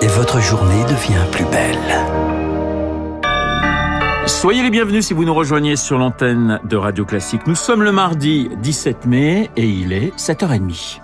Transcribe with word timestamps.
et 0.00 0.06
votre 0.06 0.40
journée 0.40 0.82
devient 0.84 1.24
plus 1.32 1.44
belle. 1.46 1.78
Soyez 4.26 4.62
les 4.62 4.70
bienvenus 4.70 5.06
si 5.06 5.14
vous 5.14 5.24
nous 5.24 5.34
rejoignez 5.34 5.76
sur 5.76 5.98
l'antenne 5.98 6.60
de 6.64 6.76
Radio 6.76 7.04
Classique. 7.04 7.46
Nous 7.46 7.54
sommes 7.54 7.82
le 7.82 7.92
mardi 7.92 8.48
17 8.62 9.06
mai 9.06 9.50
et 9.56 9.66
il 9.66 9.92
est 9.92 10.14
7h30. 10.16 11.00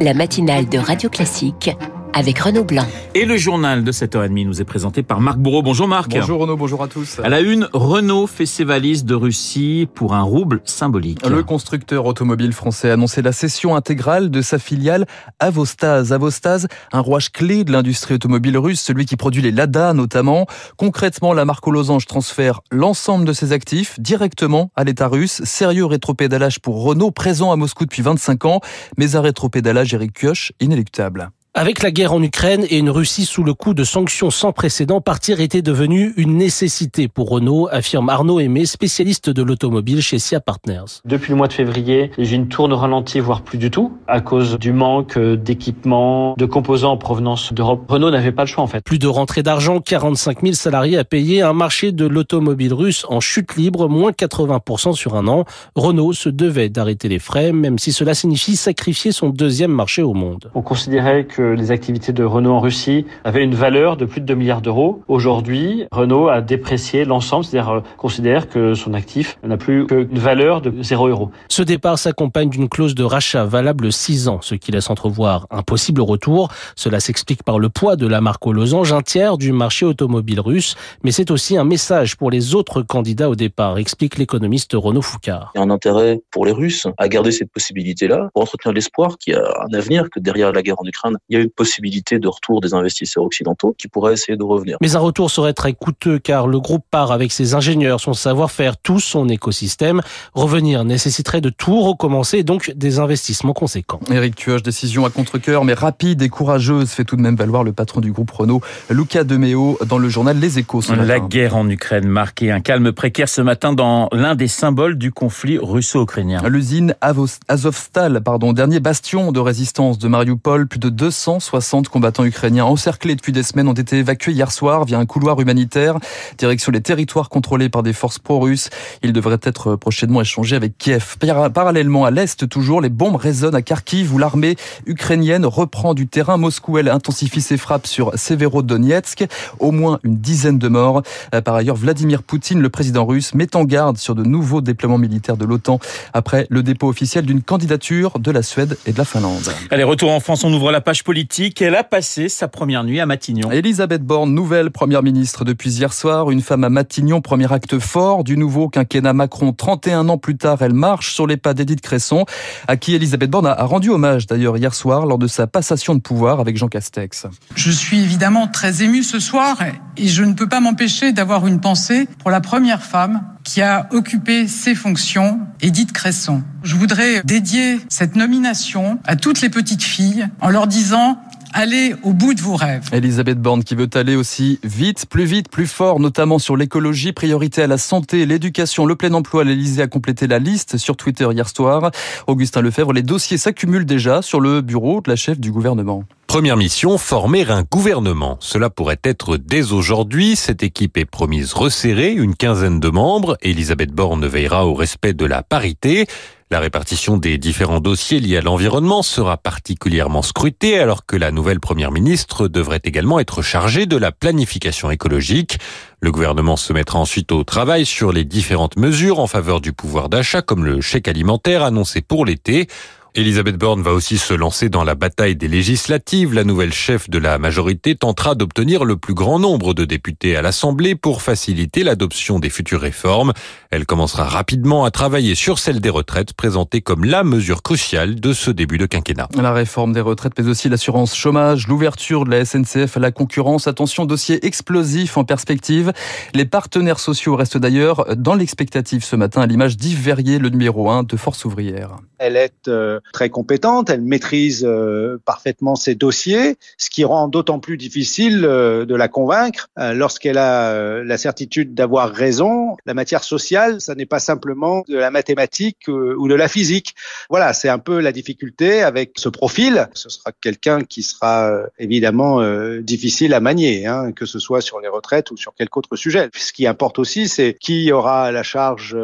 La 0.00 0.14
matinale 0.14 0.68
de 0.68 0.78
Radio 0.78 1.10
Classique 1.10 1.76
avec 2.18 2.40
Renaud 2.40 2.64
Blanc. 2.64 2.86
Et 3.14 3.24
le 3.24 3.36
journal 3.36 3.84
de 3.84 3.92
7h30 3.92 4.44
nous 4.44 4.60
est 4.60 4.64
présenté 4.64 5.04
par 5.04 5.20
Marc 5.20 5.38
Bourreau. 5.38 5.62
Bonjour 5.62 5.86
Marc. 5.86 6.10
Bonjour 6.10 6.40
Renaud, 6.40 6.56
bonjour 6.56 6.82
à 6.82 6.88
tous. 6.88 7.20
À 7.22 7.28
la 7.28 7.40
une, 7.40 7.68
Renault 7.72 8.26
fait 8.26 8.44
ses 8.44 8.64
valises 8.64 9.04
de 9.04 9.14
Russie 9.14 9.88
pour 9.94 10.14
un 10.14 10.22
rouble 10.22 10.60
symbolique. 10.64 11.24
Le 11.24 11.44
constructeur 11.44 12.06
automobile 12.06 12.52
français 12.52 12.90
a 12.90 12.94
annoncé 12.94 13.22
la 13.22 13.30
cession 13.30 13.76
intégrale 13.76 14.30
de 14.30 14.42
sa 14.42 14.58
filiale 14.58 15.06
Avostaz. 15.38 16.12
Avostaz, 16.12 16.66
un 16.92 17.00
rouage 17.00 17.30
clé 17.30 17.62
de 17.62 17.70
l'industrie 17.70 18.14
automobile 18.14 18.58
russe, 18.58 18.80
celui 18.80 19.06
qui 19.06 19.14
produit 19.14 19.42
les 19.42 19.52
Lada 19.52 19.92
notamment. 19.92 20.46
Concrètement, 20.76 21.32
la 21.32 21.44
marque 21.44 21.68
aux 21.68 21.72
losanges 21.72 22.06
transfère 22.06 22.62
l'ensemble 22.72 23.26
de 23.26 23.32
ses 23.32 23.52
actifs 23.52 24.00
directement 24.00 24.72
à 24.74 24.82
l'État 24.82 25.06
russe. 25.06 25.40
Sérieux 25.44 25.86
rétropédalage 25.86 26.58
pour 26.58 26.82
Renault, 26.82 27.12
présent 27.12 27.52
à 27.52 27.56
Moscou 27.56 27.84
depuis 27.84 28.02
25 28.02 28.44
ans, 28.44 28.60
mais 28.96 29.14
un 29.14 29.20
rétropédalage 29.20 29.94
Eric 29.94 30.12
Kioch 30.18 30.52
inéluctable. 30.58 31.30
Avec 31.58 31.82
la 31.82 31.90
guerre 31.90 32.12
en 32.12 32.22
Ukraine 32.22 32.64
et 32.70 32.78
une 32.78 32.88
Russie 32.88 33.24
sous 33.24 33.42
le 33.42 33.52
coup 33.52 33.74
de 33.74 33.82
sanctions 33.82 34.30
sans 34.30 34.52
précédent, 34.52 35.00
partir 35.00 35.40
était 35.40 35.60
devenu 35.60 36.14
une 36.16 36.36
nécessité 36.36 37.08
pour 37.08 37.30
Renault, 37.30 37.66
affirme 37.72 38.10
Arnaud 38.10 38.38
Aimé, 38.38 38.64
spécialiste 38.64 39.28
de 39.28 39.42
l'automobile 39.42 40.00
chez 40.00 40.20
SIA 40.20 40.38
Partners. 40.38 41.00
Depuis 41.04 41.32
le 41.32 41.36
mois 41.36 41.48
de 41.48 41.52
février, 41.52 42.12
les 42.16 42.26
usines 42.26 42.46
tournent 42.46 42.72
au 42.72 42.76
ralenti, 42.76 43.18
voire 43.18 43.42
plus 43.42 43.58
du 43.58 43.72
tout, 43.72 43.92
à 44.06 44.20
cause 44.20 44.56
du 44.56 44.72
manque 44.72 45.18
d'équipements, 45.18 46.36
de 46.38 46.46
composants 46.46 46.92
en 46.92 46.96
provenance 46.96 47.52
d'Europe. 47.52 47.90
Renault 47.90 48.12
n'avait 48.12 48.30
pas 48.30 48.42
le 48.42 48.46
choix 48.46 48.62
en 48.62 48.68
fait. 48.68 48.84
Plus 48.84 49.00
de 49.00 49.08
rentrée 49.08 49.42
d'argent, 49.42 49.80
45 49.80 50.42
000 50.42 50.52
salariés 50.52 50.96
à 50.96 51.02
payer, 51.02 51.42
un 51.42 51.54
marché 51.54 51.90
de 51.90 52.06
l'automobile 52.06 52.72
russe 52.72 53.04
en 53.08 53.18
chute 53.18 53.56
libre, 53.56 53.88
moins 53.88 54.12
80% 54.12 54.92
sur 54.92 55.16
un 55.16 55.26
an. 55.26 55.44
Renault 55.74 56.12
se 56.12 56.28
devait 56.28 56.68
d'arrêter 56.68 57.08
les 57.08 57.18
frais, 57.18 57.50
même 57.50 57.80
si 57.80 57.90
cela 57.90 58.14
signifie 58.14 58.54
sacrifier 58.54 59.10
son 59.10 59.30
deuxième 59.30 59.72
marché 59.72 60.02
au 60.02 60.14
monde. 60.14 60.52
On 60.54 60.62
considérait 60.62 61.24
que 61.24 61.47
les 61.54 61.70
activités 61.70 62.12
de 62.12 62.24
Renault 62.24 62.52
en 62.52 62.60
Russie 62.60 63.06
avaient 63.24 63.44
une 63.44 63.54
valeur 63.54 63.96
de 63.96 64.04
plus 64.04 64.20
de 64.20 64.26
2 64.26 64.34
milliards 64.34 64.62
d'euros. 64.62 65.02
Aujourd'hui, 65.08 65.86
Renault 65.92 66.28
a 66.28 66.40
déprécié 66.40 67.04
l'ensemble, 67.04 67.44
c'est-à-dire 67.44 67.70
euh, 67.70 67.80
considère 67.96 68.48
que 68.48 68.74
son 68.74 68.94
actif 68.94 69.38
n'a 69.42 69.56
plus 69.56 69.86
qu'une 69.86 70.18
valeur 70.18 70.60
de 70.60 70.72
0 70.82 71.08
euros. 71.08 71.30
Ce 71.48 71.62
départ 71.62 71.98
s'accompagne 71.98 72.50
d'une 72.50 72.68
clause 72.68 72.94
de 72.94 73.04
rachat 73.04 73.44
valable 73.44 73.92
6 73.92 74.28
ans, 74.28 74.40
ce 74.42 74.54
qui 74.54 74.72
laisse 74.72 74.90
entrevoir 74.90 75.46
un 75.50 75.62
possible 75.62 76.00
retour. 76.00 76.50
Cela 76.76 77.00
s'explique 77.00 77.42
par 77.42 77.58
le 77.58 77.68
poids 77.68 77.96
de 77.96 78.06
la 78.06 78.20
marque 78.20 78.46
aux 78.46 78.52
losanges, 78.52 78.92
un 78.92 79.02
tiers 79.02 79.38
du 79.38 79.52
marché 79.52 79.86
automobile 79.86 80.40
russe, 80.40 80.76
mais 81.02 81.10
c'est 81.10 81.30
aussi 81.30 81.56
un 81.56 81.64
message 81.64 82.16
pour 82.16 82.30
les 82.30 82.54
autres 82.54 82.82
candidats 82.82 83.28
au 83.28 83.34
départ, 83.34 83.78
explique 83.78 84.18
l'économiste 84.18 84.72
Renaud 84.74 85.02
Foucard. 85.02 85.52
Il 85.54 85.58
y 85.58 85.60
a 85.60 85.64
un 85.64 85.70
intérêt 85.70 86.20
pour 86.30 86.46
les 86.46 86.52
Russes 86.52 86.86
à 86.98 87.08
garder 87.08 87.32
cette 87.32 87.50
possibilité-là, 87.50 88.28
pour 88.32 88.42
entretenir 88.42 88.74
l'espoir 88.74 89.18
qu'il 89.18 89.34
y 89.34 89.36
a 89.36 89.42
un 89.42 89.76
avenir, 89.76 90.10
que 90.10 90.20
derrière 90.20 90.52
la 90.52 90.62
guerre 90.62 90.76
en 90.78 90.86
Ukraine, 90.86 91.16
il 91.28 91.37
y 91.37 91.37
a 91.37 91.37
une 91.42 91.50
possibilité 91.50 92.18
de 92.18 92.28
retour 92.28 92.60
des 92.60 92.74
investisseurs 92.74 93.24
occidentaux 93.24 93.74
qui 93.78 93.88
pourraient 93.88 94.14
essayer 94.14 94.36
de 94.36 94.42
revenir. 94.44 94.76
Mais 94.80 94.96
un 94.96 95.00
retour 95.00 95.30
serait 95.30 95.52
très 95.52 95.72
coûteux 95.72 96.18
car 96.18 96.46
le 96.46 96.60
groupe 96.60 96.84
part 96.90 97.12
avec 97.12 97.32
ses 97.32 97.54
ingénieurs, 97.54 98.00
son 98.00 98.12
savoir-faire, 98.14 98.76
tout 98.76 99.00
son 99.00 99.28
écosystème. 99.28 100.00
Revenir 100.34 100.84
nécessiterait 100.84 101.40
de 101.40 101.50
tout 101.50 101.80
recommencer 101.82 102.38
et 102.38 102.42
donc 102.44 102.72
des 102.76 102.98
investissements 102.98 103.52
conséquents. 103.52 104.00
Eric 104.10 104.34
Kioch, 104.36 104.62
décision 104.62 105.04
à 105.04 105.10
contre-cœur 105.10 105.64
mais 105.64 105.74
rapide 105.74 106.22
et 106.22 106.28
courageuse 106.28 106.90
fait 106.90 107.04
tout 107.04 107.16
de 107.16 107.22
même 107.22 107.36
valoir 107.36 107.64
le 107.64 107.72
patron 107.72 108.00
du 108.00 108.12
groupe 108.12 108.30
Renault, 108.30 108.60
Luca 108.90 109.24
De 109.24 109.36
Meo, 109.36 109.78
dans 109.86 109.98
le 109.98 110.08
journal 110.08 110.38
Les 110.38 110.58
Échos. 110.58 110.82
Ce 110.82 110.92
la 110.92 111.04
matin. 111.04 111.26
guerre 111.26 111.56
en 111.56 111.68
Ukraine 111.68 112.06
marquait 112.06 112.50
un 112.50 112.60
calme 112.60 112.92
précaire 112.92 113.28
ce 113.28 113.40
matin 113.40 113.72
dans 113.72 114.08
l'un 114.12 114.34
des 114.34 114.48
symboles 114.48 114.96
du 114.96 115.12
conflit 115.12 115.58
russo-ukrainien. 115.58 116.42
L'usine 116.48 116.94
Avos- 117.00 117.38
Azovstal, 117.48 118.20
pardon, 118.22 118.52
dernier 118.52 118.80
bastion 118.80 119.32
de 119.32 119.40
résistance 119.40 119.98
de 119.98 120.08
Mariupol, 120.08 120.66
plus 120.68 120.78
de 120.78 120.88
260 121.24 121.88
combattants 121.88 122.24
ukrainiens 122.24 122.64
encerclés 122.64 123.16
depuis 123.16 123.32
des 123.32 123.42
semaines 123.42 123.66
ont 123.68 123.72
été 123.72 123.98
évacués 123.98 124.32
hier 124.32 124.52
soir 124.52 124.84
via 124.84 124.98
un 124.98 125.06
couloir 125.06 125.40
humanitaire, 125.40 125.96
direction 126.38 126.70
les 126.70 126.80
territoires 126.80 127.28
contrôlés 127.28 127.68
par 127.68 127.82
des 127.82 127.92
forces 127.92 128.20
pro-russes. 128.20 128.70
Ils 129.02 129.12
devraient 129.12 129.40
être 129.42 129.74
prochainement 129.74 130.20
échangés 130.20 130.54
avec 130.54 130.78
Kiev. 130.78 131.16
Par- 131.18 131.50
Parallèlement 131.50 132.04
à 132.04 132.12
l'est, 132.12 132.48
toujours, 132.48 132.80
les 132.80 132.88
bombes 132.88 133.16
résonnent 133.16 133.56
à 133.56 133.62
Kharkiv 133.62 134.14
où 134.14 134.18
l'armée 134.18 134.54
ukrainienne 134.86 135.44
reprend 135.44 135.92
du 135.92 136.06
terrain. 136.06 136.36
Moscou, 136.36 136.78
elle, 136.78 136.88
intensifie 136.88 137.40
ses 137.40 137.56
frappes 137.56 137.86
sur 137.88 138.16
Severodonetsk. 138.16 139.26
Au 139.58 139.72
moins 139.72 139.98
une 140.04 140.18
dizaine 140.18 140.58
de 140.58 140.68
morts. 140.68 141.02
Euh, 141.34 141.40
Par 141.40 141.56
ailleurs, 141.56 141.76
Vladimir 141.76 142.22
Poutine, 142.22 142.60
le 142.60 142.68
président 142.70 143.04
russe, 143.04 143.34
met 143.34 143.56
en 143.56 143.64
garde 143.64 143.96
sur 143.98 144.14
de 144.14 144.22
nouveaux 144.22 144.60
déploiements 144.60 144.98
militaires 144.98 145.36
de 145.36 145.44
l'OTAN 145.44 145.80
après 146.12 146.46
le 146.50 146.62
dépôt 146.62 146.88
officiel 146.88 147.26
d'une 147.26 147.42
candidature 147.42 148.18
de 148.20 148.30
la 148.30 148.42
Suède 148.42 148.78
et 148.86 148.92
de 148.92 148.98
la 148.98 149.04
Finlande. 149.04 149.48
Allez, 149.70 149.82
retour 149.84 150.10
en 150.12 150.20
France, 150.20 150.44
on 150.44 150.52
ouvre 150.52 150.70
la 150.70 150.80
page 150.80 151.02
politique. 151.08 151.62
Elle 151.62 151.74
a 151.74 151.84
passé 151.84 152.28
sa 152.28 152.48
première 152.48 152.84
nuit 152.84 153.00
à 153.00 153.06
Matignon. 153.06 153.50
Elisabeth 153.50 154.02
Borne, 154.02 154.34
nouvelle 154.34 154.70
première 154.70 155.02
ministre 155.02 155.42
depuis 155.42 155.70
hier 155.70 155.94
soir, 155.94 156.30
une 156.30 156.42
femme 156.42 156.64
à 156.64 156.68
Matignon, 156.68 157.22
premier 157.22 157.50
acte 157.50 157.78
fort 157.78 158.24
du 158.24 158.36
nouveau 158.36 158.68
quinquennat 158.68 159.14
Macron. 159.14 159.54
31 159.54 160.10
ans 160.10 160.18
plus 160.18 160.36
tard, 160.36 160.60
elle 160.60 160.74
marche 160.74 161.14
sur 161.14 161.26
les 161.26 161.38
pas 161.38 161.54
d'Edith 161.54 161.80
Cresson, 161.80 162.26
à 162.66 162.76
qui 162.76 162.94
Elisabeth 162.94 163.30
Borne 163.30 163.46
a 163.46 163.58
a 163.58 163.64
rendu 163.64 163.88
hommage 163.88 164.26
d'ailleurs 164.26 164.58
hier 164.58 164.74
soir 164.74 165.06
lors 165.06 165.16
de 165.16 165.28
sa 165.28 165.46
passation 165.46 165.94
de 165.94 166.00
pouvoir 166.00 166.40
avec 166.40 166.58
Jean 166.58 166.68
Castex. 166.68 167.26
Je 167.54 167.70
suis 167.70 168.00
évidemment 168.00 168.46
très 168.46 168.82
émue 168.82 169.02
ce 169.02 169.18
soir 169.18 169.56
et 169.96 170.08
je 170.08 170.22
ne 170.22 170.34
peux 170.34 170.46
pas 170.46 170.60
m'empêcher 170.60 171.12
d'avoir 171.12 171.46
une 171.46 171.58
pensée 171.58 172.06
pour 172.18 172.30
la 172.30 172.42
première 172.42 172.82
femme 172.82 173.22
qui 173.48 173.62
a 173.62 173.88
occupé 173.92 174.46
ces 174.46 174.74
fonctions, 174.74 175.40
Edith 175.62 175.92
Cresson. 175.92 176.42
Je 176.62 176.76
voudrais 176.76 177.22
dédier 177.24 177.78
cette 177.88 178.14
nomination 178.14 178.98
à 179.06 179.16
toutes 179.16 179.40
les 179.40 179.48
petites 179.48 179.82
filles 179.82 180.28
en 180.42 180.50
leur 180.50 180.66
disant 180.66 181.18
allez 181.54 181.94
au 182.02 182.12
bout 182.12 182.34
de 182.34 182.42
vos 182.42 182.56
rêves. 182.56 182.90
Elisabeth 182.92 183.40
Borne 183.40 183.64
qui 183.64 183.74
veut 183.74 183.88
aller 183.94 184.16
aussi 184.16 184.60
vite, 184.64 185.06
plus 185.06 185.24
vite, 185.24 185.48
plus 185.48 185.66
fort, 185.66 185.98
notamment 185.98 186.38
sur 186.38 186.58
l'écologie, 186.58 187.12
priorité 187.12 187.62
à 187.62 187.66
la 187.66 187.78
santé, 187.78 188.26
l'éducation, 188.26 188.84
le 188.84 188.96
plein 188.96 189.14
emploi. 189.14 189.44
L'Elysée 189.44 189.80
a 189.80 189.86
complété 189.86 190.26
la 190.26 190.38
liste 190.38 190.76
sur 190.76 190.98
Twitter 190.98 191.26
hier 191.32 191.48
soir. 191.48 191.90
Augustin 192.26 192.60
Lefebvre, 192.60 192.92
les 192.92 193.02
dossiers 193.02 193.38
s'accumulent 193.38 193.86
déjà 193.86 194.20
sur 194.20 194.42
le 194.42 194.60
bureau 194.60 195.00
de 195.00 195.08
la 195.08 195.16
chef 195.16 195.40
du 195.40 195.50
gouvernement. 195.52 196.04
Première 196.28 196.58
mission, 196.58 196.98
former 196.98 197.48
un 197.48 197.62
gouvernement. 197.62 198.36
Cela 198.40 198.68
pourrait 198.68 199.00
être 199.02 199.38
dès 199.38 199.72
aujourd'hui. 199.72 200.36
Cette 200.36 200.62
équipe 200.62 200.98
est 200.98 201.06
promise 201.06 201.54
resserrée, 201.54 202.12
une 202.12 202.36
quinzaine 202.36 202.80
de 202.80 202.90
membres. 202.90 203.38
Elisabeth 203.40 203.92
Borne 203.92 204.26
veillera 204.26 204.66
au 204.66 204.74
respect 204.74 205.14
de 205.14 205.24
la 205.24 205.42
parité. 205.42 206.06
La 206.50 206.60
répartition 206.60 207.16
des 207.16 207.38
différents 207.38 207.80
dossiers 207.80 208.20
liés 208.20 208.36
à 208.36 208.40
l'environnement 208.42 209.02
sera 209.02 209.38
particulièrement 209.38 210.20
scrutée 210.20 210.78
alors 210.78 211.06
que 211.06 211.16
la 211.16 211.30
nouvelle 211.30 211.60
première 211.60 211.92
ministre 211.92 212.46
devrait 212.46 212.80
également 212.84 213.20
être 213.20 213.40
chargée 213.40 213.86
de 213.86 213.96
la 213.96 214.12
planification 214.12 214.90
écologique. 214.90 215.58
Le 216.00 216.12
gouvernement 216.12 216.56
se 216.56 216.74
mettra 216.74 216.98
ensuite 216.98 217.32
au 217.32 217.42
travail 217.42 217.86
sur 217.86 218.12
les 218.12 218.24
différentes 218.24 218.76
mesures 218.76 219.18
en 219.18 219.26
faveur 219.26 219.62
du 219.62 219.72
pouvoir 219.72 220.10
d'achat 220.10 220.42
comme 220.42 220.66
le 220.66 220.82
chèque 220.82 221.08
alimentaire 221.08 221.62
annoncé 221.62 222.02
pour 222.02 222.26
l'été. 222.26 222.66
Elisabeth 223.14 223.56
Borne 223.56 223.82
va 223.82 223.92
aussi 223.92 224.18
se 224.18 224.34
lancer 224.34 224.68
dans 224.68 224.84
la 224.84 224.94
bataille 224.94 225.34
des 225.34 225.48
législatives. 225.48 226.34
La 226.34 226.44
nouvelle 226.44 226.72
chef 226.72 227.08
de 227.08 227.18
la 227.18 227.38
majorité 227.38 227.96
tentera 227.96 228.34
d'obtenir 228.34 228.84
le 228.84 228.96
plus 228.96 229.14
grand 229.14 229.38
nombre 229.38 229.72
de 229.72 229.84
députés 229.84 230.36
à 230.36 230.42
l'Assemblée 230.42 230.94
pour 230.94 231.22
faciliter 231.22 231.84
l'adoption 231.84 232.38
des 232.38 232.50
futures 232.50 232.80
réformes. 232.80 233.32
Elle 233.70 233.86
commencera 233.86 234.24
rapidement 234.24 234.84
à 234.84 234.90
travailler 234.90 235.34
sur 235.34 235.58
celle 235.58 235.80
des 235.80 235.88
retraites, 235.88 236.34
présentée 236.34 236.80
comme 236.80 237.04
la 237.04 237.24
mesure 237.24 237.62
cruciale 237.62 238.16
de 238.16 238.32
ce 238.32 238.50
début 238.50 238.78
de 238.78 238.86
quinquennat. 238.86 239.28
La 239.36 239.52
réforme 239.52 239.92
des 239.92 240.00
retraites, 240.00 240.34
mais 240.38 240.46
aussi 240.46 240.68
l'assurance 240.68 241.16
chômage, 241.16 241.66
l'ouverture 241.66 242.24
de 242.24 242.30
la 242.30 242.44
SNCF 242.44 242.98
à 242.98 243.00
la 243.00 243.10
concurrence. 243.10 243.66
Attention, 243.66 244.04
dossier 244.04 244.44
explosif 244.46 245.16
en 245.16 245.24
perspective. 245.24 245.92
Les 246.34 246.44
partenaires 246.44 247.00
sociaux 247.00 247.36
restent 247.36 247.58
d'ailleurs 247.58 248.04
dans 248.16 248.34
l'expectative 248.34 249.02
ce 249.02 249.16
matin 249.16 249.40
à 249.40 249.46
l'image 249.46 249.76
d'Yves 249.76 250.02
Verrier, 250.02 250.38
le 250.38 250.50
numéro 250.50 250.90
1 250.90 251.04
de 251.04 251.16
Force 251.16 251.44
ouvrière. 251.44 251.96
Elle 252.18 252.36
est 252.36 252.68
euh, 252.68 253.00
très 253.12 253.30
compétente, 253.30 253.90
elle 253.90 254.02
maîtrise 254.02 254.64
euh, 254.64 255.18
parfaitement 255.24 255.76
ses 255.76 255.94
dossiers, 255.94 256.56
ce 256.76 256.90
qui 256.90 257.04
rend 257.04 257.28
d'autant 257.28 257.58
plus 257.58 257.76
difficile 257.76 258.44
euh, 258.44 258.84
de 258.84 258.94
la 258.94 259.08
convaincre 259.08 259.68
euh, 259.78 259.92
lorsqu'elle 259.92 260.38
a 260.38 260.72
euh, 260.72 261.04
la 261.04 261.18
certitude 261.18 261.74
d'avoir 261.74 262.10
raison. 262.10 262.76
La 262.86 262.94
matière 262.94 263.24
sociale, 263.24 263.80
ça 263.80 263.94
n'est 263.94 264.06
pas 264.06 264.18
simplement 264.18 264.84
de 264.88 264.96
la 264.96 265.10
mathématique 265.10 265.88
euh, 265.88 266.14
ou 266.18 266.28
de 266.28 266.34
la 266.34 266.48
physique. 266.48 266.94
Voilà, 267.30 267.52
c'est 267.52 267.68
un 267.68 267.78
peu 267.78 268.00
la 268.00 268.12
difficulté 268.12 268.82
avec 268.82 269.12
ce 269.16 269.28
profil. 269.28 269.88
Ce 269.94 270.08
sera 270.08 270.32
quelqu'un 270.40 270.82
qui 270.82 271.02
sera 271.02 271.50
évidemment 271.78 272.40
difficile 272.80 273.34
à 273.34 273.40
manier, 273.40 273.86
hein, 273.86 274.12
que 274.12 274.26
ce 274.26 274.38
soit 274.38 274.60
sur 274.60 274.80
les 274.80 274.88
retraites 274.88 275.30
ou 275.30 275.36
sur 275.36 275.54
quelque 275.54 275.76
autre 275.78 275.96
sujet. 275.96 276.28
Ce 276.34 276.52
qui 276.52 276.66
importe 276.66 276.98
aussi, 276.98 277.28
c'est 277.28 277.56
qui 277.58 277.92
aura 277.92 278.32
la 278.32 278.42
charge 278.42 278.96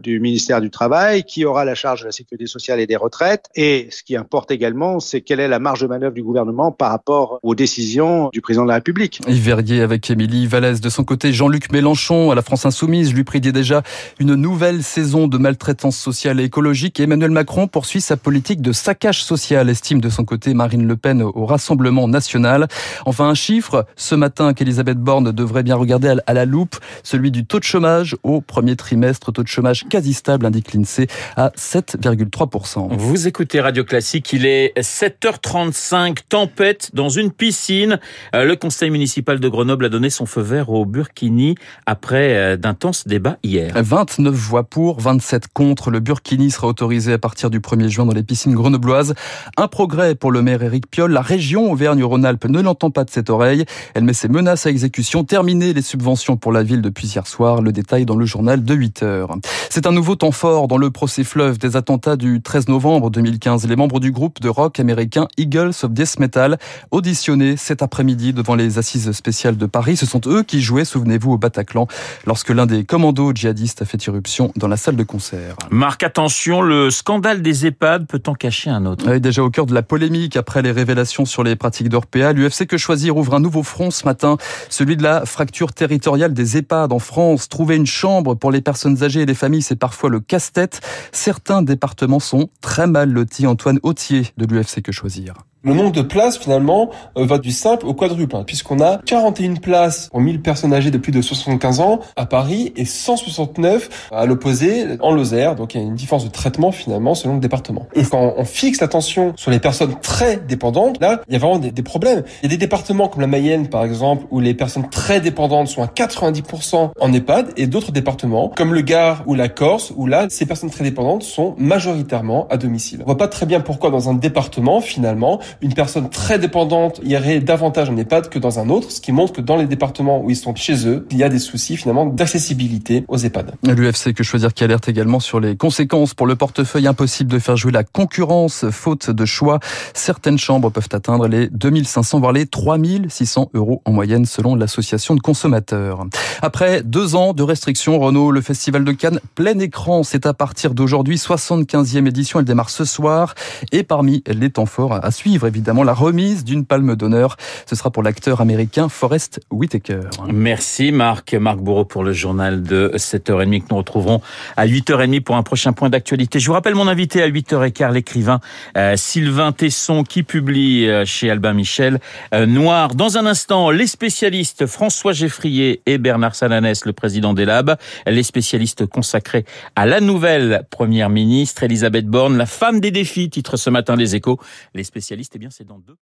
du 0.00 0.20
ministère 0.20 0.60
du 0.60 0.70
Travail, 0.70 1.24
qui 1.24 1.44
aura 1.44 1.64
la 1.64 1.74
charge 1.74 2.02
de 2.02 2.06
la 2.06 2.12
sécurité 2.12 2.46
sociale 2.46 2.80
et 2.80 2.86
des 2.86 2.96
retraites, 2.96 3.41
concrète. 3.42 3.52
Et 3.54 3.88
ce 3.90 4.02
qui 4.02 4.16
importe 4.16 4.50
également, 4.50 5.00
c'est 5.00 5.20
quelle 5.20 5.40
est 5.40 5.48
la 5.48 5.58
marge 5.58 5.80
de 5.80 5.86
manœuvre 5.86 6.14
du 6.14 6.22
gouvernement 6.22 6.72
par 6.72 6.90
rapport 6.90 7.38
aux 7.42 7.54
décisions 7.54 8.30
du 8.32 8.40
président 8.40 8.64
de 8.64 8.68
la 8.68 8.74
République. 8.74 9.20
Yves 9.28 9.42
Verrier 9.42 9.80
avec 9.82 10.10
Émilie 10.10 10.46
Vallès. 10.46 10.80
De 10.80 10.88
son 10.88 11.04
côté, 11.04 11.32
Jean-Luc 11.32 11.72
Mélenchon 11.72 12.30
à 12.30 12.34
la 12.34 12.42
France 12.42 12.66
Insoumise 12.66 13.12
lui 13.12 13.24
prédit 13.24 13.52
déjà 13.52 13.82
une 14.18 14.34
nouvelle 14.34 14.82
saison 14.82 15.28
de 15.28 15.38
maltraitance 15.38 15.96
sociale 15.96 16.40
et 16.40 16.44
écologique. 16.44 17.00
Emmanuel 17.00 17.30
Macron 17.30 17.66
poursuit 17.66 18.00
sa 18.00 18.16
politique 18.16 18.62
de 18.62 18.72
saccage 18.72 19.22
social, 19.22 19.68
estime 19.68 20.00
de 20.00 20.08
son 20.08 20.24
côté 20.24 20.54
Marine 20.54 20.86
Le 20.86 20.96
Pen 20.96 21.22
au 21.22 21.46
Rassemblement 21.46 22.08
national. 22.08 22.68
Enfin, 23.06 23.28
un 23.28 23.34
chiffre 23.34 23.86
ce 23.96 24.14
matin 24.14 24.54
qu'Elisabeth 24.54 24.98
Borne 24.98 25.32
devrait 25.32 25.62
bien 25.62 25.76
regarder 25.76 26.14
à 26.26 26.34
la 26.34 26.44
loupe, 26.44 26.76
celui 27.02 27.30
du 27.30 27.44
taux 27.44 27.58
de 27.58 27.64
chômage 27.64 28.16
au 28.22 28.40
premier 28.40 28.76
trimestre, 28.76 29.32
taux 29.32 29.42
de 29.42 29.48
chômage 29.48 29.84
quasi 29.88 30.12
stable, 30.12 30.46
indique 30.46 30.72
l'INSEE, 30.72 31.06
à 31.36 31.50
7,3%. 31.50 32.96
Vous 32.96 33.26
écoutez 33.32 33.62
Radio 33.62 33.82
Classique, 33.82 34.30
il 34.34 34.44
est 34.44 34.78
7h35, 34.78 36.18
tempête 36.28 36.90
dans 36.92 37.08
une 37.08 37.30
piscine. 37.30 37.98
Euh, 38.34 38.44
le 38.44 38.56
conseil 38.56 38.90
municipal 38.90 39.40
de 39.40 39.48
Grenoble 39.48 39.86
a 39.86 39.88
donné 39.88 40.10
son 40.10 40.26
feu 40.26 40.42
vert 40.42 40.68
au 40.68 40.84
Burkini 40.84 41.54
après 41.86 42.36
euh, 42.36 42.56
d'intenses 42.58 43.06
débats 43.06 43.38
hier. 43.42 43.72
29 43.74 44.34
voix 44.34 44.64
pour, 44.64 45.00
27 45.00 45.48
contre. 45.48 45.90
Le 45.90 46.00
Burkini 46.00 46.50
sera 46.50 46.66
autorisé 46.66 47.14
à 47.14 47.18
partir 47.18 47.48
du 47.48 47.60
1er 47.60 47.88
juin 47.88 48.04
dans 48.04 48.12
les 48.12 48.22
piscines 48.22 48.52
grenobloises. 48.52 49.14
Un 49.56 49.66
progrès 49.66 50.14
pour 50.14 50.30
le 50.30 50.42
maire 50.42 50.62
Éric 50.62 50.90
Piolle. 50.90 51.12
La 51.12 51.22
région 51.22 51.72
Auvergne-Rhône-Alpes 51.72 52.44
ne 52.44 52.60
l'entend 52.60 52.90
pas 52.90 53.04
de 53.04 53.10
cette 53.10 53.30
oreille. 53.30 53.64
Elle 53.94 54.04
met 54.04 54.12
ses 54.12 54.28
menaces 54.28 54.66
à 54.66 54.70
exécution. 54.70 55.24
Terminer 55.24 55.72
les 55.72 55.80
subventions 55.80 56.36
pour 56.36 56.52
la 56.52 56.62
ville 56.62 56.82
depuis 56.82 57.06
hier 57.06 57.26
soir. 57.26 57.62
Le 57.62 57.72
détail 57.72 58.04
dans 58.04 58.16
le 58.16 58.26
journal 58.26 58.62
de 58.62 58.74
8 58.74 59.02
heures. 59.04 59.34
C'est 59.70 59.86
un 59.86 59.92
nouveau 59.92 60.16
temps 60.16 60.32
fort 60.32 60.68
dans 60.68 60.76
le 60.76 60.90
procès 60.90 61.24
fleuve 61.24 61.56
des 61.56 61.76
attentats 61.76 62.16
du 62.16 62.42
13 62.42 62.68
novembre 62.68 63.08
2015. 63.22 63.68
Les 63.68 63.76
membres 63.76 64.00
du 64.00 64.10
groupe 64.10 64.40
de 64.40 64.48
rock 64.48 64.80
américain 64.80 65.28
Eagles 65.36 65.72
of 65.84 65.92
Death 65.92 66.18
Metal 66.18 66.58
auditionnés 66.90 67.56
cet 67.56 67.80
après-midi 67.80 68.32
devant 68.32 68.56
les 68.56 68.78
assises 68.78 69.12
spéciales 69.12 69.56
de 69.56 69.66
Paris. 69.66 69.96
Ce 69.96 70.06
sont 70.06 70.20
eux 70.26 70.42
qui 70.42 70.60
jouaient, 70.60 70.84
souvenez-vous, 70.84 71.32
au 71.32 71.38
Bataclan 71.38 71.86
lorsque 72.26 72.50
l'un 72.50 72.66
des 72.66 72.84
commandos 72.84 73.32
djihadistes 73.32 73.82
a 73.82 73.84
fait 73.84 74.04
irruption 74.06 74.52
dans 74.56 74.66
la 74.66 74.76
salle 74.76 74.96
de 74.96 75.04
concert. 75.04 75.54
Marc, 75.70 76.02
attention, 76.02 76.62
le 76.62 76.90
scandale 76.90 77.42
des 77.42 77.66
EHPAD 77.66 78.08
peut 78.08 78.22
en 78.26 78.34
cacher 78.34 78.70
un 78.70 78.86
autre. 78.86 79.04
Oui, 79.08 79.20
déjà 79.20 79.44
au 79.44 79.50
cœur 79.50 79.66
de 79.66 79.74
la 79.74 79.82
polémique 79.82 80.36
après 80.36 80.62
les 80.62 80.72
révélations 80.72 81.24
sur 81.24 81.44
les 81.44 81.54
pratiques 81.54 81.88
d'Orpea, 81.88 82.32
l'UFC 82.32 82.66
Que 82.66 82.76
Choisir 82.76 83.16
ouvre 83.16 83.34
un 83.34 83.40
nouveau 83.40 83.62
front 83.62 83.92
ce 83.92 84.04
matin, 84.04 84.36
celui 84.68 84.96
de 84.96 85.04
la 85.04 85.26
fracture 85.26 85.72
territoriale 85.72 86.34
des 86.34 86.56
EHPAD 86.56 86.92
en 86.92 86.98
France. 86.98 87.48
Trouver 87.48 87.76
une 87.76 87.86
chambre 87.86 88.34
pour 88.34 88.50
les 88.50 88.62
personnes 88.62 89.04
âgées 89.04 89.20
et 89.20 89.26
les 89.26 89.34
familles, 89.34 89.62
c'est 89.62 89.76
parfois 89.76 90.10
le 90.10 90.18
casse-tête. 90.18 90.80
Certains 91.12 91.62
départements 91.62 92.18
sont 92.18 92.48
très 92.60 92.88
mal 92.88 93.11
lotis. 93.12 93.46
Antoine 93.46 93.78
Autier 93.82 94.32
de 94.36 94.46
l'UFC 94.46 94.82
Que 94.82 94.92
Choisir. 94.92 95.34
Le 95.64 95.74
nombre 95.74 95.92
de 95.92 96.02
places, 96.02 96.38
finalement, 96.38 96.90
euh, 97.16 97.24
va 97.24 97.38
du 97.38 97.52
simple 97.52 97.86
au 97.86 97.94
quadruple, 97.94 98.34
hein, 98.34 98.42
puisqu'on 98.44 98.80
a 98.80 98.98
41 99.06 99.54
places 99.54 100.08
pour 100.08 100.20
1000 100.20 100.42
personnes 100.42 100.74
âgées 100.74 100.90
de 100.90 100.98
plus 100.98 101.12
de 101.12 101.22
75 101.22 101.78
ans 101.78 102.00
à 102.16 102.26
Paris 102.26 102.72
et 102.74 102.84
169 102.84 104.08
à 104.10 104.26
l'opposé 104.26 104.98
en 104.98 105.12
Lozère. 105.12 105.54
Donc 105.54 105.74
il 105.74 105.80
y 105.80 105.84
a 105.84 105.86
une 105.86 105.94
différence 105.94 106.24
de 106.24 106.30
traitement, 106.30 106.72
finalement, 106.72 107.14
selon 107.14 107.34
le 107.34 107.40
département. 107.40 107.86
Et 107.94 108.02
quand 108.02 108.34
on 108.36 108.44
fixe 108.44 108.80
l'attention 108.80 109.34
sur 109.36 109.52
les 109.52 109.60
personnes 109.60 109.94
très 110.02 110.36
dépendantes, 110.36 111.00
là, 111.00 111.22
il 111.28 111.34
y 111.34 111.36
a 111.36 111.38
vraiment 111.38 111.60
des, 111.60 111.70
des, 111.70 111.82
problèmes. 111.84 112.24
Il 112.42 112.50
y 112.50 112.52
a 112.52 112.56
des 112.56 112.56
départements 112.56 113.06
comme 113.06 113.20
la 113.20 113.28
Mayenne, 113.28 113.68
par 113.68 113.84
exemple, 113.84 114.24
où 114.32 114.40
les 114.40 114.54
personnes 114.54 114.90
très 114.90 115.20
dépendantes 115.20 115.68
sont 115.68 115.84
à 115.84 115.86
90% 115.86 116.90
en 116.98 117.12
EHPAD, 117.12 117.52
et 117.56 117.68
d'autres 117.68 117.92
départements, 117.92 118.48
comme 118.56 118.74
le 118.74 118.80
Gard 118.80 119.22
ou 119.28 119.36
la 119.36 119.48
Corse, 119.48 119.92
où 119.94 120.08
là, 120.08 120.26
ces 120.28 120.44
personnes 120.44 120.70
très 120.70 120.82
dépendantes 120.82 121.22
sont 121.22 121.54
majoritairement 121.56 122.48
à 122.50 122.56
domicile. 122.56 122.98
On 123.02 123.06
voit 123.06 123.16
pas 123.16 123.28
très 123.28 123.46
bien 123.46 123.60
pourquoi 123.60 123.90
dans 123.90 124.10
un 124.10 124.14
département, 124.14 124.80
finalement, 124.80 125.38
une 125.60 125.74
personne 125.74 126.08
très 126.10 126.38
dépendante 126.38 127.00
irait 127.04 127.40
davantage 127.40 127.90
en 127.90 127.96
EHPAD 127.96 128.28
que 128.28 128.38
dans 128.38 128.58
un 128.58 128.68
autre, 128.68 128.90
ce 128.90 129.00
qui 129.00 129.12
montre 129.12 129.32
que 129.32 129.40
dans 129.40 129.56
les 129.56 129.66
départements 129.66 130.22
où 130.22 130.30
ils 130.30 130.36
sont 130.36 130.54
chez 130.54 130.86
eux, 130.86 131.06
il 131.10 131.18
y 131.18 131.24
a 131.24 131.28
des 131.28 131.38
soucis 131.38 131.76
finalement 131.76 132.06
d'accessibilité 132.06 133.04
aux 133.08 133.18
EHPAD. 133.18 133.54
L'UFC 133.64 134.12
que 134.14 134.22
choisir 134.22 134.54
qui 134.54 134.64
alerte 134.64 134.88
également 134.88 135.20
sur 135.20 135.40
les 135.40 135.56
conséquences 135.56 136.14
pour 136.14 136.26
le 136.26 136.36
portefeuille 136.36 136.86
impossible 136.86 137.30
de 137.30 137.38
faire 137.38 137.56
jouer 137.56 137.72
la 137.72 137.84
concurrence 137.84 138.66
faute 138.70 139.10
de 139.10 139.24
choix. 139.24 139.60
Certaines 139.94 140.38
chambres 140.38 140.70
peuvent 140.70 140.88
atteindre 140.92 141.28
les 141.28 141.48
2500 141.48 142.20
voire 142.20 142.32
les 142.32 142.46
3600 142.46 143.50
euros 143.54 143.82
en 143.84 143.92
moyenne 143.92 144.24
selon 144.24 144.54
l'association 144.54 145.14
de 145.14 145.20
consommateurs. 145.20 146.06
Après 146.40 146.82
deux 146.82 147.14
ans 147.14 147.32
de 147.32 147.42
restrictions, 147.42 147.98
Renault, 147.98 148.30
le 148.30 148.40
festival 148.40 148.84
de 148.84 148.92
Cannes 148.92 149.20
plein 149.34 149.58
écran, 149.58 150.02
c'est 150.02 150.26
à 150.26 150.34
partir 150.34 150.74
d'aujourd'hui 150.74 151.16
75e 151.16 152.06
édition. 152.06 152.38
Elle 152.38 152.44
démarre 152.44 152.70
ce 152.70 152.84
soir 152.84 153.34
et 153.70 153.82
parmi 153.82 154.22
les 154.26 154.50
temps 154.50 154.66
forts 154.66 154.92
à 154.92 155.10
suivre 155.10 155.41
évidemment 155.46 155.84
la 155.84 155.94
remise 155.94 156.44
d'une 156.44 156.64
palme 156.64 156.96
d'honneur. 156.96 157.36
Ce 157.66 157.76
sera 157.76 157.90
pour 157.90 158.02
l'acteur 158.02 158.40
américain 158.40 158.88
Forrest 158.88 159.40
Whitaker. 159.50 160.00
Merci 160.32 160.92
Marc. 160.92 161.34
Marc 161.34 161.58
Bourreau 161.58 161.84
pour 161.84 162.04
le 162.04 162.12
journal 162.12 162.62
de 162.62 162.92
7h30 162.94 163.60
que 163.60 163.66
nous 163.70 163.76
retrouverons 163.76 164.20
à 164.56 164.66
8h30 164.66 165.20
pour 165.20 165.36
un 165.36 165.42
prochain 165.42 165.72
point 165.72 165.90
d'actualité. 165.90 166.38
Je 166.38 166.46
vous 166.46 166.52
rappelle 166.52 166.74
mon 166.74 166.88
invité 166.88 167.22
à 167.22 167.28
8h15, 167.28 167.92
l'écrivain 167.92 168.40
euh, 168.76 168.96
Sylvain 168.96 169.52
Tesson 169.52 170.04
qui 170.04 170.22
publie 170.22 170.88
euh, 170.88 171.04
chez 171.04 171.30
Albin 171.30 171.52
Michel 171.52 172.00
euh, 172.34 172.46
Noir. 172.46 172.94
Dans 172.94 173.18
un 173.18 173.26
instant, 173.26 173.70
les 173.70 173.86
spécialistes 173.86 174.66
François 174.66 175.12
Geffrier 175.12 175.82
et 175.86 175.98
Bernard 175.98 176.34
Salanès, 176.34 176.84
le 176.84 176.92
président 176.92 177.34
des 177.34 177.44
Labs, 177.44 177.76
les 178.06 178.22
spécialistes 178.22 178.86
consacrés 178.86 179.44
à 179.76 179.86
la 179.86 180.00
nouvelle 180.00 180.64
première 180.70 181.10
ministre 181.10 181.62
Elisabeth 181.62 182.06
Borne, 182.06 182.36
la 182.36 182.46
femme 182.46 182.80
des 182.80 182.90
défis, 182.90 183.30
titre 183.30 183.56
ce 183.56 183.70
matin 183.70 183.96
les 183.96 184.14
échos. 184.16 184.38
Les 184.74 184.84
spécialistes, 184.84 185.31
eh 185.34 185.38
bien 185.38 185.50
c'est 185.50 185.64
dans 185.64 185.78
deux 185.78 185.96